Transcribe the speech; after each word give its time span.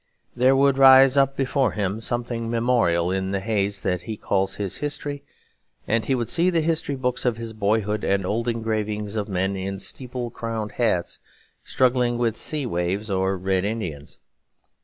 There 0.35 0.55
would 0.55 0.79
rise 0.79 1.15
up 1.15 1.37
before 1.37 1.73
him 1.73 2.01
something 2.01 2.49
memorable 2.49 3.11
in 3.11 3.29
the 3.29 3.39
haze 3.39 3.83
that 3.83 4.01
he 4.01 4.17
calls 4.17 4.55
his 4.55 4.77
history; 4.77 5.23
and 5.87 6.03
he 6.05 6.15
would 6.15 6.27
see 6.27 6.49
the 6.49 6.61
history 6.61 6.95
books 6.95 7.23
of 7.23 7.37
his 7.37 7.53
boyhood 7.53 8.03
and 8.03 8.25
old 8.25 8.47
engravings 8.47 9.15
of 9.15 9.29
men 9.29 9.55
in 9.55 9.77
steeple 9.77 10.31
crowned 10.31 10.71
hats 10.71 11.19
struggling 11.63 12.17
with 12.17 12.35
sea 12.35 12.65
waves 12.65 13.11
or 13.11 13.37
Red 13.37 13.63
Indians. 13.63 14.17